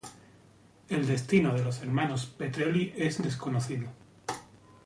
[0.89, 3.87] El destino de los hermanos Petrelli es desconocido.